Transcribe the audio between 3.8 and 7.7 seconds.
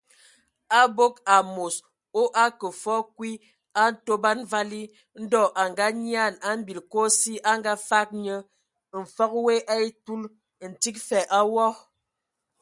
a Ntoban vali, Ndɔ a nganyian a mbil Kosi a